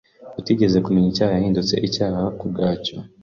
[0.39, 2.95] Utigeze kumenya icyaha yahindutse icyaha ku bwacu.